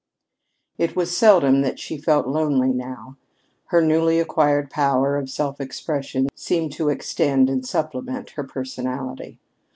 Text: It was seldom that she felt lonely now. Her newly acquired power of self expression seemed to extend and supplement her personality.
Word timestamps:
It 0.79 0.95
was 0.95 1.15
seldom 1.15 1.61
that 1.61 1.77
she 1.77 1.95
felt 1.95 2.25
lonely 2.27 2.69
now. 2.73 3.17
Her 3.65 3.83
newly 3.85 4.19
acquired 4.19 4.71
power 4.71 5.15
of 5.15 5.29
self 5.29 5.61
expression 5.61 6.27
seemed 6.33 6.71
to 6.71 6.89
extend 6.89 7.51
and 7.51 7.63
supplement 7.63 8.31
her 8.31 8.43
personality. 8.43 9.37